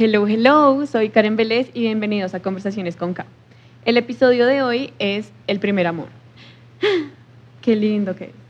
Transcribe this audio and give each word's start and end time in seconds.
Hello, 0.00 0.28
hello, 0.28 0.86
soy 0.86 1.08
Karen 1.08 1.34
Vélez 1.34 1.72
y 1.74 1.80
bienvenidos 1.80 2.32
a 2.32 2.40
Conversaciones 2.40 2.94
con 2.94 3.14
K. 3.14 3.26
El 3.84 3.96
episodio 3.96 4.46
de 4.46 4.62
hoy 4.62 4.92
es 5.00 5.32
El 5.48 5.58
primer 5.58 5.88
amor. 5.88 6.06
Qué 7.62 7.74
lindo 7.74 8.14
que 8.14 8.26
es. 8.26 8.47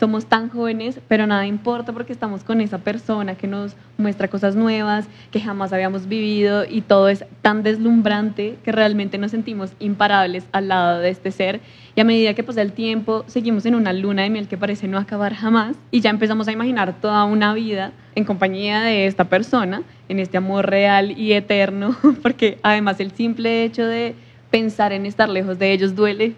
Somos 0.00 0.24
tan 0.24 0.48
jóvenes, 0.48 0.98
pero 1.08 1.26
nada 1.26 1.46
importa 1.46 1.92
porque 1.92 2.14
estamos 2.14 2.42
con 2.42 2.62
esa 2.62 2.78
persona 2.78 3.34
que 3.34 3.46
nos 3.46 3.76
muestra 3.98 4.28
cosas 4.28 4.56
nuevas 4.56 5.06
que 5.30 5.42
jamás 5.42 5.74
habíamos 5.74 6.08
vivido 6.08 6.64
y 6.64 6.80
todo 6.80 7.10
es 7.10 7.26
tan 7.42 7.62
deslumbrante 7.62 8.56
que 8.64 8.72
realmente 8.72 9.18
nos 9.18 9.30
sentimos 9.30 9.74
imparables 9.78 10.46
al 10.52 10.68
lado 10.68 11.00
de 11.00 11.10
este 11.10 11.30
ser. 11.30 11.60
Y 11.94 12.00
a 12.00 12.04
medida 12.04 12.32
que 12.32 12.42
pasa 12.42 12.62
el 12.62 12.72
tiempo, 12.72 13.24
seguimos 13.26 13.66
en 13.66 13.74
una 13.74 13.92
luna 13.92 14.22
de 14.22 14.30
miel 14.30 14.48
que 14.48 14.56
parece 14.56 14.88
no 14.88 14.96
acabar 14.96 15.34
jamás 15.34 15.76
y 15.90 16.00
ya 16.00 16.08
empezamos 16.08 16.48
a 16.48 16.52
imaginar 16.52 16.98
toda 16.98 17.24
una 17.24 17.52
vida 17.52 17.92
en 18.14 18.24
compañía 18.24 18.80
de 18.80 19.04
esta 19.06 19.24
persona, 19.24 19.82
en 20.08 20.18
este 20.18 20.38
amor 20.38 20.70
real 20.70 21.10
y 21.10 21.34
eterno, 21.34 21.94
porque 22.22 22.58
además 22.62 23.00
el 23.00 23.10
simple 23.10 23.64
hecho 23.64 23.84
de 23.84 24.14
pensar 24.50 24.94
en 24.94 25.04
estar 25.04 25.28
lejos 25.28 25.58
de 25.58 25.74
ellos 25.74 25.94
duele 25.94 26.36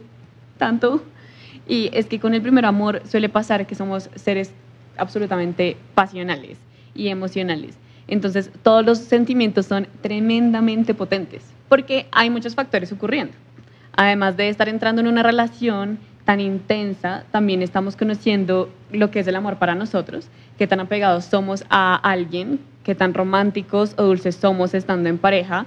tanto 0.58 1.00
y 1.66 1.90
es 1.92 2.06
que 2.06 2.20
con 2.20 2.34
el 2.34 2.42
primer 2.42 2.64
amor 2.64 3.02
suele 3.06 3.28
pasar 3.28 3.66
que 3.66 3.74
somos 3.74 4.10
seres 4.14 4.52
absolutamente 4.96 5.76
pasionales 5.94 6.58
y 6.94 7.08
emocionales. 7.08 7.76
Entonces 8.08 8.50
todos 8.62 8.84
los 8.84 8.98
sentimientos 8.98 9.66
son 9.66 9.86
tremendamente 10.00 10.94
potentes 10.94 11.42
porque 11.68 12.06
hay 12.12 12.28
muchos 12.28 12.54
factores 12.54 12.92
ocurriendo. 12.92 13.32
Además 13.96 14.36
de 14.36 14.50
estar 14.50 14.68
entrando 14.68 15.00
en 15.00 15.06
una 15.06 15.22
relación 15.22 15.98
tan 16.24 16.40
intensa, 16.40 17.24
también 17.30 17.62
estamos 17.62 17.96
conociendo 17.96 18.70
lo 18.90 19.10
que 19.10 19.20
es 19.20 19.26
el 19.26 19.36
amor 19.36 19.56
para 19.56 19.74
nosotros, 19.74 20.28
qué 20.58 20.66
tan 20.66 20.80
apegados 20.80 21.24
somos 21.24 21.64
a 21.70 21.94
alguien, 21.96 22.60
qué 22.84 22.94
tan 22.94 23.14
románticos 23.14 23.94
o 23.96 24.02
dulces 24.02 24.36
somos 24.36 24.74
estando 24.74 25.08
en 25.08 25.16
pareja. 25.16 25.66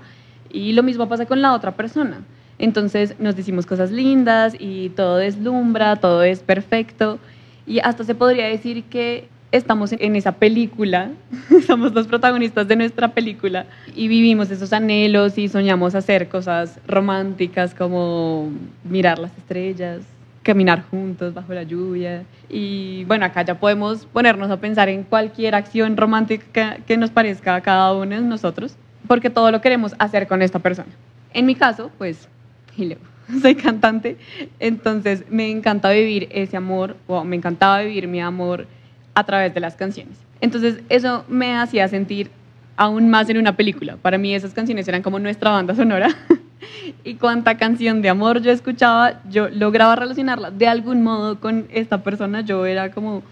Y 0.52 0.74
lo 0.74 0.84
mismo 0.84 1.10
pasa 1.10 1.26
con 1.26 1.42
la 1.42 1.54
otra 1.54 1.72
persona. 1.76 2.22
Entonces 2.58 3.16
nos 3.20 3.36
decimos 3.36 3.66
cosas 3.66 3.92
lindas 3.92 4.56
y 4.58 4.90
todo 4.90 5.18
deslumbra, 5.18 5.98
todo 5.98 6.24
es 6.24 6.40
perfecto. 6.40 7.20
Y 7.68 7.80
hasta 7.80 8.04
se 8.04 8.16
podría 8.16 8.48
decir 8.48 8.84
que 8.84 9.28
estamos 9.52 9.94
en 9.94 10.16
esa 10.16 10.34
película, 10.34 11.12
somos 11.68 11.94
los 11.94 12.08
protagonistas 12.08 12.68
de 12.68 12.76
nuestra 12.76 13.10
película 13.10 13.66
y 13.96 14.08
vivimos 14.08 14.52
esos 14.52 14.74
anhelos 14.74 15.38
y 15.38 15.48
soñamos 15.48 15.96
hacer 15.96 16.28
cosas 16.28 16.80
románticas 16.88 17.74
como 17.74 18.50
mirar 18.84 19.18
las 19.20 19.36
estrellas, 19.38 20.02
caminar 20.44 20.84
juntos 20.90 21.34
bajo 21.34 21.54
la 21.54 21.64
lluvia. 21.64 22.24
Y 22.50 23.04
bueno, 23.06 23.26
acá 23.26 23.44
ya 23.44 23.60
podemos 23.60 24.06
ponernos 24.06 24.52
a 24.52 24.58
pensar 24.58 24.90
en 24.90 25.04
cualquier 25.04 25.56
acción 25.56 25.98
romántica 25.98 26.78
que 26.86 26.98
nos 26.98 27.10
parezca 27.10 27.56
a 27.56 27.62
cada 27.62 27.94
uno 27.94 28.16
de 28.16 28.22
nosotros, 28.22 28.76
porque 29.08 29.30
todo 29.30 29.52
lo 29.52 29.62
queremos 29.62 29.96
hacer 30.00 30.28
con 30.28 30.42
esta 30.42 30.60
persona. 30.60 30.90
En 31.34 31.46
mi 31.46 31.56
caso, 31.56 31.92
pues 31.98 32.30
soy 33.42 33.56
cantante, 33.56 34.18
entonces 34.60 35.26
me 35.30 35.50
encanta 35.50 35.90
vivir 35.92 36.28
ese 36.32 36.58
amor, 36.58 36.96
o 37.08 37.24
me 37.24 37.36
encantaba 37.36 37.82
vivir 37.82 38.08
mi 38.08 38.22
amor 38.22 38.68
a 39.14 39.24
través 39.24 39.54
de 39.54 39.60
las 39.60 39.76
canciones. 39.76 40.18
Entonces 40.42 40.82
eso 40.90 41.26
me 41.28 41.56
hacía 41.56 41.88
sentir 41.88 42.30
aún 42.78 43.10
más 43.10 43.30
en 43.30 43.38
una 43.38 43.56
película. 43.56 43.96
Para 43.98 44.18
mí 44.18 44.36
esas 44.36 44.54
canciones 44.54 44.88
eran 44.88 45.02
como 45.02 45.20
nuestra 45.20 45.52
banda 45.52 45.74
sonora. 45.76 46.10
y 47.04 47.16
cuánta 47.16 47.58
canción 47.58 48.02
de 48.02 48.10
amor 48.10 48.42
yo 48.42 48.52
escuchaba, 48.52 49.22
yo 49.30 49.50
lograba 49.50 49.96
relacionarla 49.96 50.52
de 50.52 50.68
algún 50.68 51.02
modo 51.02 51.40
con 51.40 51.68
esta 51.72 52.04
persona. 52.04 52.42
Yo 52.42 52.66
era 52.66 52.92
como 52.92 53.24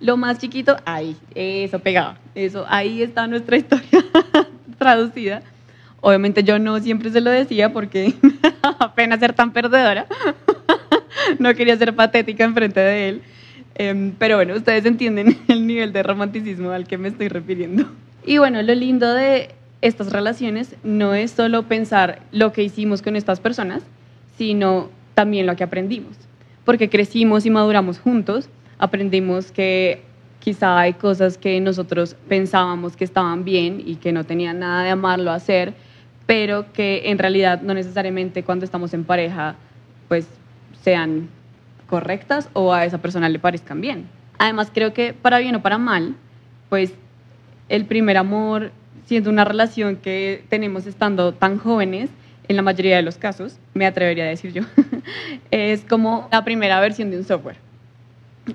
lo 0.00 0.16
más 0.16 0.38
chiquito, 0.38 0.76
ahí, 0.84 1.16
eso 1.34 1.78
pegaba. 1.78 2.18
Eso, 2.34 2.64
ahí 2.68 3.02
está 3.02 3.26
nuestra 3.26 3.56
historia 3.56 4.04
traducida. 4.78 5.42
Obviamente 6.00 6.42
yo 6.42 6.58
no 6.58 6.78
siempre 6.80 7.10
se 7.10 7.20
lo 7.20 7.30
decía 7.30 7.72
porque 7.72 8.14
apenas 8.78 9.20
ser 9.20 9.32
tan 9.32 9.52
perdedora. 9.52 10.06
no 11.38 11.54
quería 11.54 11.76
ser 11.76 11.94
patética 11.94 12.44
enfrente 12.44 12.80
de 12.80 13.08
él. 13.08 13.22
Em, 13.74 14.12
pero 14.18 14.36
bueno, 14.36 14.54
ustedes 14.54 14.84
entienden 14.84 15.38
el 15.48 15.66
nivel 15.66 15.92
de 15.92 16.02
romanticismo 16.02 16.70
al 16.70 16.86
que 16.86 16.98
me 16.98 17.08
estoy 17.08 17.28
refiriendo. 17.28 17.86
Y 18.24 18.38
bueno, 18.38 18.62
lo 18.62 18.74
lindo 18.74 19.12
de 19.14 19.50
estas 19.80 20.12
relaciones 20.12 20.76
no 20.82 21.14
es 21.14 21.30
solo 21.30 21.62
pensar 21.62 22.20
lo 22.32 22.52
que 22.52 22.62
hicimos 22.62 23.00
con 23.00 23.16
estas 23.16 23.40
personas, 23.40 23.82
sino 24.36 24.90
también 25.14 25.46
lo 25.46 25.56
que 25.56 25.64
aprendimos. 25.64 26.16
Porque 26.64 26.90
crecimos 26.90 27.46
y 27.46 27.50
maduramos 27.50 27.98
juntos, 27.98 28.48
aprendimos 28.78 29.52
que 29.52 30.02
quizá 30.40 30.78
hay 30.78 30.94
cosas 30.94 31.38
que 31.38 31.60
nosotros 31.60 32.16
pensábamos 32.28 32.96
que 32.96 33.04
estaban 33.04 33.44
bien 33.44 33.82
y 33.84 33.96
que 33.96 34.12
no 34.12 34.24
tenían 34.24 34.58
nada 34.58 34.82
de 34.82 34.90
amarlo 34.90 35.30
hacer, 35.30 35.74
pero 36.30 36.72
que 36.72 37.10
en 37.10 37.18
realidad 37.18 37.60
no 37.60 37.74
necesariamente 37.74 38.44
cuando 38.44 38.64
estamos 38.64 38.94
en 38.94 39.02
pareja 39.02 39.56
pues 40.06 40.28
sean 40.80 41.28
correctas 41.88 42.48
o 42.52 42.72
a 42.72 42.84
esa 42.84 42.98
persona 42.98 43.28
le 43.28 43.40
parezcan 43.40 43.80
bien. 43.80 44.06
Además 44.38 44.70
creo 44.72 44.92
que 44.94 45.12
para 45.12 45.40
bien 45.40 45.56
o 45.56 45.62
para 45.62 45.76
mal, 45.76 46.14
pues 46.68 46.94
el 47.68 47.84
primer 47.84 48.16
amor, 48.16 48.70
siendo 49.06 49.28
una 49.28 49.44
relación 49.44 49.96
que 49.96 50.44
tenemos 50.48 50.86
estando 50.86 51.34
tan 51.34 51.58
jóvenes, 51.58 52.10
en 52.46 52.54
la 52.54 52.62
mayoría 52.62 52.94
de 52.94 53.02
los 53.02 53.16
casos, 53.16 53.58
me 53.74 53.84
atrevería 53.84 54.22
a 54.22 54.28
decir 54.28 54.52
yo, 54.52 54.62
es 55.50 55.84
como 55.84 56.28
la 56.30 56.44
primera 56.44 56.78
versión 56.78 57.10
de 57.10 57.18
un 57.18 57.24
software. 57.24 57.56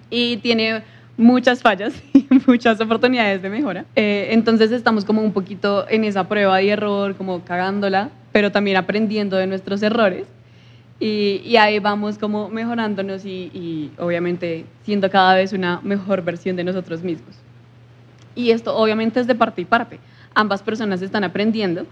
Y 0.09 0.38
tiene 0.38 0.81
muchas 1.18 1.62
fallas 1.62 1.94
y 2.14 2.28
muchas 2.48 2.80
oportunidades 2.81 3.42
de 3.42 3.50
mejora. 3.50 3.86
Eh, 3.96 4.30
entonces 4.31 4.72
estamos 4.72 5.06
como 5.06 5.22
un 5.22 5.31
poquito 5.31 5.86
en 5.90 6.03
esa 6.03 6.28
prueba 6.28 6.62
y 6.62 6.70
error, 6.70 7.16
como 7.16 7.44
cagándola, 7.44 8.09
pero 8.31 8.52
también 8.52 8.78
aprendiendo 8.78 9.38
de 9.38 9.48
nuestros 9.48 9.81
errores. 9.84 10.25
Y, 11.00 11.42
y 11.44 11.58
ahí 11.58 11.80
vamos 11.80 12.18
como 12.18 12.48
mejorándonos 12.48 13.25
y, 13.25 13.52
y, 13.54 13.92
obviamente 13.98 14.66
siendo 14.84 15.09
cada 15.09 15.36
vez 15.36 15.52
una 15.52 15.81
mejor 15.84 16.24
versión 16.24 16.56
de 16.56 16.64
nosotros 16.64 17.04
mismos. 17.04 17.36
Y 18.34 18.52
esto 18.52 18.75
obviamente 18.75 19.20
es 19.20 19.28
de 19.28 19.36
parte 19.36 19.62
y 19.62 19.66
parte. 19.66 20.00
Ambas 20.34 20.64
personas 20.64 21.02
están 21.02 21.24
aprendiendo 21.24 21.86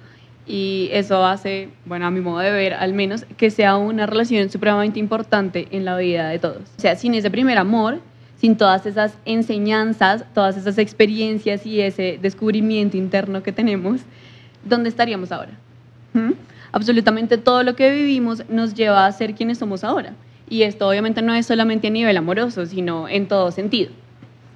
y 0.45 0.89
eso 0.91 1.25
hace, 1.25 1.69
bueno, 1.85 2.05
a 2.05 2.11
mi 2.11 2.19
modo 2.19 2.39
de 2.39 2.51
ver 2.51 2.73
al 2.73 2.93
menos, 2.93 3.25
que 3.37 3.49
sea 3.49 3.77
una 3.77 4.05
relación 4.05 4.49
supremamente 4.49 4.99
importante 4.99 5.67
en 5.71 5.85
la 5.85 5.97
vida 5.97 6.29
de 6.29 6.39
todos. 6.39 6.61
O 6.77 6.81
sea, 6.81 6.95
sin 6.95 7.13
ese 7.13 7.31
primer 7.31 7.57
amor, 7.57 7.99
sin 8.37 8.57
todas 8.57 8.85
esas 8.85 9.17
enseñanzas, 9.25 10.25
todas 10.33 10.57
esas 10.57 10.77
experiencias 10.77 11.65
y 11.65 11.81
ese 11.81 12.19
descubrimiento 12.21 12.97
interno 12.97 13.41
que 13.43 13.51
tenemos, 13.51 14.01
¿dónde 14.63 14.89
estaríamos 14.89 15.31
ahora? 15.31 15.51
¿Mm? 16.13 16.31
Absolutamente 16.71 17.37
todo 17.37 17.63
lo 17.63 17.75
que 17.75 17.91
vivimos 17.91 18.43
nos 18.49 18.73
lleva 18.73 19.05
a 19.05 19.11
ser 19.11 19.35
quienes 19.35 19.59
somos 19.59 19.83
ahora. 19.83 20.13
Y 20.49 20.63
esto 20.63 20.87
obviamente 20.87 21.21
no 21.21 21.33
es 21.33 21.45
solamente 21.45 21.87
a 21.87 21.91
nivel 21.91 22.17
amoroso, 22.17 22.65
sino 22.65 23.07
en 23.07 23.27
todo 23.27 23.51
sentido. 23.51 23.91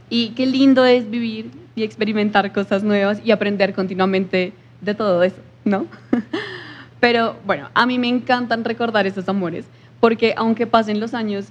Y 0.10 0.30
qué 0.30 0.46
lindo 0.46 0.86
es 0.86 1.10
vivir 1.10 1.52
y 1.76 1.84
experimentar 1.84 2.52
cosas 2.54 2.84
nuevas 2.84 3.22
y 3.24 3.32
aprender 3.32 3.74
continuamente 3.74 4.54
de 4.82 4.96
todo 4.96 5.24
eso, 5.24 5.38
¿no? 5.64 5.86
Pero 7.00 7.36
bueno, 7.46 7.70
a 7.74 7.86
mí 7.86 8.00
me 8.00 8.08
encantan 8.08 8.64
recordar 8.64 9.06
esos 9.06 9.30
amores, 9.30 9.66
porque 10.00 10.34
aunque 10.36 10.66
pasen 10.66 11.00
los 11.00 11.14
años, 11.14 11.50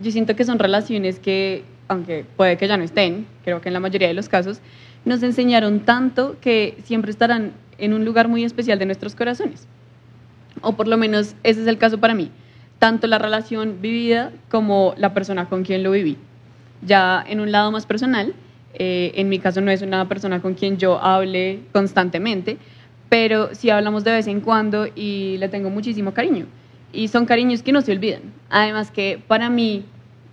yo 0.00 0.10
siento 0.10 0.36
que 0.36 0.44
son 0.44 0.58
relaciones 0.58 1.18
que 1.18 1.64
aunque 1.88 2.24
puede 2.36 2.56
que 2.56 2.68
ya 2.68 2.76
no 2.76 2.84
estén, 2.84 3.26
creo 3.44 3.60
que 3.60 3.70
en 3.70 3.72
la 3.72 3.80
mayoría 3.80 4.08
de 4.08 4.14
los 4.14 4.28
casos, 4.28 4.60
nos 5.04 5.22
enseñaron 5.22 5.80
tanto 5.80 6.36
que 6.40 6.76
siempre 6.84 7.10
estarán 7.10 7.52
en 7.78 7.94
un 7.94 8.04
lugar 8.04 8.28
muy 8.28 8.44
especial 8.44 8.78
de 8.78 8.86
nuestros 8.86 9.14
corazones. 9.14 9.66
O 10.60 10.72
por 10.72 10.86
lo 10.86 10.96
menos 10.96 11.34
ese 11.42 11.62
es 11.62 11.66
el 11.66 11.78
caso 11.78 11.98
para 11.98 12.14
mí, 12.14 12.30
tanto 12.78 13.06
la 13.06 13.18
relación 13.18 13.80
vivida 13.80 14.32
como 14.50 14.94
la 14.98 15.14
persona 15.14 15.48
con 15.48 15.64
quien 15.64 15.82
lo 15.82 15.90
viví. 15.92 16.18
Ya 16.82 17.24
en 17.26 17.40
un 17.40 17.50
lado 17.52 17.72
más 17.72 17.86
personal, 17.86 18.34
eh, 18.74 19.12
en 19.14 19.28
mi 19.28 19.38
caso 19.38 19.60
no 19.60 19.70
es 19.70 19.82
una 19.82 20.06
persona 20.08 20.42
con 20.42 20.54
quien 20.54 20.76
yo 20.76 21.02
hable 21.02 21.60
constantemente, 21.72 22.58
pero 23.08 23.54
sí 23.54 23.70
hablamos 23.70 24.04
de 24.04 24.12
vez 24.12 24.26
en 24.26 24.40
cuando 24.40 24.86
y 24.94 25.38
le 25.38 25.48
tengo 25.48 25.70
muchísimo 25.70 26.12
cariño. 26.12 26.46
Y 26.92 27.08
son 27.08 27.26
cariños 27.26 27.62
que 27.62 27.72
no 27.72 27.80
se 27.82 27.92
olvidan. 27.92 28.22
Además 28.50 28.90
que 28.90 29.22
para 29.26 29.50
mí 29.50 29.84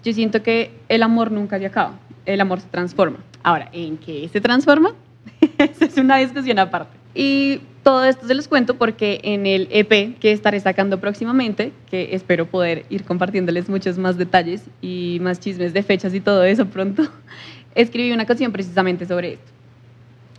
yo 0.04 0.14
siento 0.14 0.44
que 0.44 0.72
el 0.88 1.04
amor 1.04 1.32
nunca 1.32 1.58
se 1.60 1.66
acaba, 1.66 2.00
el 2.26 2.40
amor 2.40 2.62
se 2.62 2.68
transforma. 2.68 3.18
Ahora, 3.44 3.70
¿en 3.74 3.98
qué 3.98 4.30
se 4.32 4.42
transforma? 4.42 4.94
Esa 5.58 5.86
es 5.86 5.98
una 5.98 6.18
discusión 6.18 6.60
aparte. 6.60 6.96
Y 7.14 7.62
todo 7.84 8.04
esto 8.04 8.28
se 8.28 8.34
los 8.34 8.48
cuento 8.48 8.76
porque 8.78 9.20
en 9.24 9.46
el 9.46 9.68
EP 9.72 10.18
que 10.20 10.32
estaré 10.32 10.60
sacando 10.60 11.00
próximamente, 11.00 11.72
que 11.90 12.16
espero 12.16 12.46
poder 12.46 12.86
ir 12.90 13.04
compartiéndoles 13.04 13.70
muchos 13.70 13.98
más 13.98 14.18
detalles 14.18 14.64
y 14.82 15.20
más 15.22 15.40
chismes 15.40 15.74
de 15.74 15.84
fechas 15.84 16.14
y 16.14 16.20
todo 16.20 16.44
eso 16.44 16.66
pronto, 16.66 17.04
escribí 17.76 18.12
una 18.12 18.26
canción 18.26 18.52
precisamente 18.52 19.06
sobre 19.06 19.34
esto, 19.34 19.52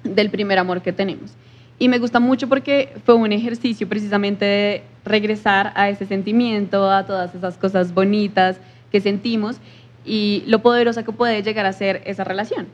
del 0.02 0.30
primer 0.30 0.58
amor 0.58 0.82
que 0.82 0.92
tenemos. 0.92 1.32
Y 1.78 1.88
me 1.88 1.98
gusta 1.98 2.20
mucho 2.20 2.48
porque 2.48 2.94
fue 3.04 3.14
un 3.14 3.32
ejercicio 3.32 3.88
precisamente 3.88 4.44
de 4.44 4.82
regresar 5.04 5.72
a 5.74 5.90
ese 5.90 6.06
sentimiento, 6.06 6.90
a 6.90 7.04
todas 7.04 7.34
esas 7.34 7.58
cosas 7.58 7.92
bonitas, 7.92 8.58
que 8.90 9.00
sentimos 9.00 9.58
y 10.04 10.42
lo 10.46 10.62
poderosa 10.62 11.02
que 11.04 11.12
puede 11.12 11.42
llegar 11.42 11.66
a 11.66 11.72
ser 11.72 12.02
esa 12.06 12.24
relación. 12.24 12.66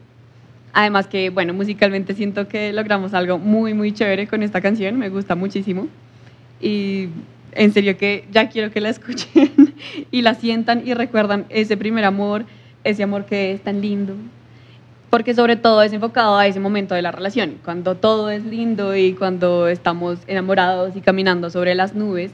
Además 0.72 1.06
que, 1.06 1.30
bueno, 1.30 1.52
musicalmente 1.52 2.14
siento 2.14 2.48
que 2.48 2.72
logramos 2.72 3.12
algo 3.12 3.38
muy, 3.38 3.74
muy 3.74 3.92
chévere 3.92 4.26
con 4.26 4.42
esta 4.42 4.60
canción, 4.60 4.98
me 4.98 5.08
gusta 5.08 5.34
muchísimo. 5.34 5.88
Y 6.60 7.08
en 7.52 7.72
serio 7.72 7.96
que 7.96 8.26
ya 8.30 8.48
quiero 8.48 8.70
que 8.70 8.80
la 8.80 8.90
escuchen 8.90 9.74
y 10.10 10.22
la 10.22 10.34
sientan 10.34 10.86
y 10.86 10.94
recuerdan 10.94 11.46
ese 11.48 11.76
primer 11.76 12.04
amor, 12.04 12.44
ese 12.84 13.02
amor 13.02 13.26
que 13.26 13.52
es 13.52 13.62
tan 13.62 13.80
lindo. 13.80 14.14
Porque 15.12 15.34
sobre 15.34 15.56
todo 15.56 15.82
es 15.82 15.92
enfocado 15.92 16.38
a 16.38 16.46
ese 16.46 16.58
momento 16.58 16.94
de 16.94 17.02
la 17.02 17.12
relación, 17.12 17.58
cuando 17.62 17.96
todo 17.96 18.30
es 18.30 18.46
lindo 18.46 18.96
y 18.96 19.12
cuando 19.12 19.68
estamos 19.68 20.20
enamorados 20.26 20.96
y 20.96 21.02
caminando 21.02 21.50
sobre 21.50 21.74
las 21.74 21.94
nubes 21.94 22.30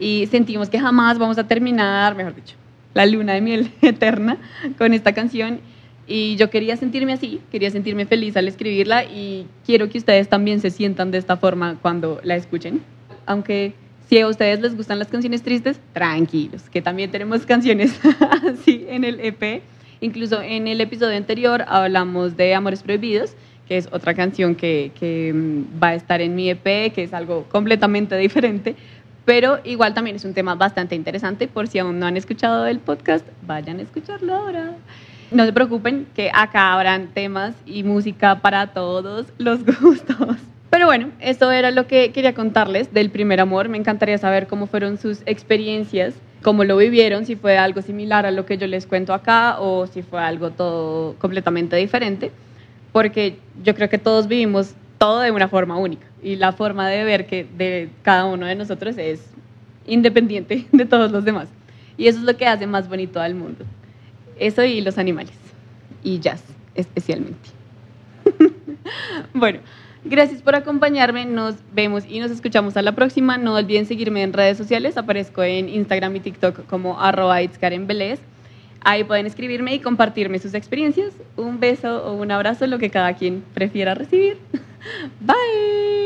y 0.00 0.26
sentimos 0.30 0.70
que 0.70 0.80
jamás 0.80 1.18
vamos 1.18 1.36
a 1.36 1.46
terminar, 1.46 2.14
mejor 2.14 2.34
dicho, 2.34 2.56
la 2.94 3.04
luna 3.04 3.34
de 3.34 3.42
miel 3.42 3.70
eterna 3.82 4.38
con 4.78 4.94
esta 4.94 5.12
canción. 5.12 5.60
Y 6.06 6.36
yo 6.36 6.48
quería 6.48 6.78
sentirme 6.78 7.12
así, 7.12 7.42
quería 7.52 7.70
sentirme 7.70 8.06
feliz 8.06 8.34
al 8.38 8.48
escribirla 8.48 9.04
y 9.04 9.46
quiero 9.66 9.90
que 9.90 9.98
ustedes 9.98 10.26
también 10.26 10.62
se 10.62 10.70
sientan 10.70 11.10
de 11.10 11.18
esta 11.18 11.36
forma 11.36 11.76
cuando 11.82 12.22
la 12.24 12.36
escuchen. 12.36 12.80
Aunque 13.26 13.74
si 14.08 14.18
a 14.18 14.26
ustedes 14.28 14.62
les 14.62 14.74
gustan 14.74 14.98
las 14.98 15.08
canciones 15.08 15.42
tristes, 15.42 15.78
tranquilos, 15.92 16.70
que 16.70 16.80
también 16.80 17.10
tenemos 17.10 17.44
canciones 17.44 18.00
así 18.50 18.86
en 18.88 19.04
el 19.04 19.20
EP. 19.20 19.62
Incluso 20.04 20.42
en 20.42 20.68
el 20.68 20.82
episodio 20.82 21.16
anterior 21.16 21.64
hablamos 21.66 22.36
de 22.36 22.54
Amores 22.54 22.82
Prohibidos, 22.82 23.34
que 23.66 23.78
es 23.78 23.88
otra 23.90 24.12
canción 24.12 24.54
que, 24.54 24.92
que 25.00 25.32
mm, 25.32 25.82
va 25.82 25.88
a 25.88 25.94
estar 25.94 26.20
en 26.20 26.34
mi 26.34 26.50
EP, 26.50 26.92
que 26.92 27.04
es 27.04 27.14
algo 27.14 27.44
completamente 27.44 28.14
diferente, 28.18 28.76
pero 29.24 29.60
igual 29.64 29.94
también 29.94 30.16
es 30.16 30.26
un 30.26 30.34
tema 30.34 30.56
bastante 30.56 30.94
interesante. 30.94 31.48
Por 31.48 31.68
si 31.68 31.78
aún 31.78 31.98
no 31.98 32.04
han 32.04 32.18
escuchado 32.18 32.66
el 32.66 32.80
podcast, 32.80 33.26
vayan 33.46 33.78
a 33.78 33.82
escucharlo 33.82 34.34
ahora. 34.34 34.72
No 35.30 35.46
se 35.46 35.54
preocupen 35.54 36.06
que 36.14 36.30
acá 36.34 36.74
habrán 36.74 37.06
temas 37.14 37.54
y 37.64 37.82
música 37.82 38.42
para 38.42 38.74
todos 38.74 39.28
los 39.38 39.64
gustos. 39.80 40.36
Pero 40.68 40.84
bueno, 40.84 41.12
eso 41.20 41.50
era 41.50 41.70
lo 41.70 41.86
que 41.86 42.12
quería 42.12 42.34
contarles 42.34 42.92
del 42.92 43.08
primer 43.08 43.40
amor. 43.40 43.70
Me 43.70 43.78
encantaría 43.78 44.18
saber 44.18 44.48
cómo 44.48 44.66
fueron 44.66 44.98
sus 44.98 45.22
experiencias, 45.24 46.12
cómo 46.44 46.62
lo 46.62 46.76
vivieron, 46.76 47.24
si 47.24 47.34
fue 47.34 47.56
algo 47.56 47.80
similar 47.80 48.26
a 48.26 48.30
lo 48.30 48.44
que 48.44 48.58
yo 48.58 48.66
les 48.66 48.86
cuento 48.86 49.14
acá 49.14 49.58
o 49.58 49.86
si 49.86 50.02
fue 50.02 50.20
algo 50.20 50.50
todo 50.50 51.14
completamente 51.14 51.74
diferente, 51.74 52.30
porque 52.92 53.38
yo 53.64 53.74
creo 53.74 53.88
que 53.88 53.98
todos 53.98 54.28
vivimos 54.28 54.74
todo 54.98 55.20
de 55.20 55.30
una 55.30 55.48
forma 55.48 55.78
única 55.78 56.06
y 56.22 56.36
la 56.36 56.52
forma 56.52 56.88
de 56.88 57.02
ver 57.02 57.26
que 57.26 57.44
de 57.56 57.88
cada 58.02 58.26
uno 58.26 58.46
de 58.46 58.54
nosotros 58.54 58.96
es 58.98 59.24
independiente 59.86 60.66
de 60.72 60.84
todos 60.84 61.10
los 61.10 61.24
demás. 61.24 61.48
Y 61.96 62.08
eso 62.08 62.18
es 62.18 62.24
lo 62.24 62.36
que 62.36 62.46
hace 62.46 62.66
más 62.66 62.88
bonito 62.88 63.20
al 63.20 63.34
mundo. 63.34 63.64
Eso 64.38 64.64
y 64.64 64.80
los 64.82 64.98
animales. 64.98 65.32
Y 66.02 66.18
jazz, 66.18 66.42
especialmente. 66.74 67.48
bueno. 69.34 69.60
Gracias 70.04 70.42
por 70.42 70.54
acompañarme, 70.54 71.24
nos 71.24 71.56
vemos 71.72 72.04
y 72.06 72.20
nos 72.20 72.30
escuchamos 72.30 72.76
a 72.76 72.82
la 72.82 72.92
próxima. 72.92 73.38
No 73.38 73.54
olviden 73.54 73.86
seguirme 73.86 74.22
en 74.22 74.34
redes 74.34 74.58
sociales, 74.58 74.98
aparezco 74.98 75.42
en 75.42 75.70
Instagram 75.70 76.14
y 76.16 76.20
TikTok 76.20 76.66
como 76.66 77.00
arroba 77.00 77.38
Ahí 78.86 79.02
pueden 79.04 79.24
escribirme 79.24 79.74
y 79.74 79.80
compartirme 79.80 80.38
sus 80.38 80.52
experiencias. 80.52 81.14
Un 81.36 81.58
beso 81.58 82.04
o 82.04 82.12
un 82.12 82.30
abrazo, 82.30 82.66
lo 82.66 82.78
que 82.78 82.90
cada 82.90 83.14
quien 83.14 83.42
prefiera 83.54 83.94
recibir. 83.94 84.36
Bye. 85.20 86.03